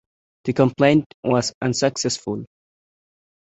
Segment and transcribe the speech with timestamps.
[0.45, 2.45] The complaint was unsuccessful.